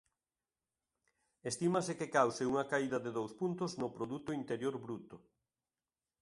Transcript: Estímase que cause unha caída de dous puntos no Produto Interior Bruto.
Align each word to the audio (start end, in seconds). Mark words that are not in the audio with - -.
Estímase 1.51 1.93
que 1.99 2.11
cause 2.17 2.43
unha 2.51 2.67
caída 2.71 2.97
de 3.05 3.11
dous 3.17 3.31
puntos 3.39 3.71
no 3.81 3.87
Produto 3.95 4.29
Interior 4.39 4.75
Bruto. 4.85 5.17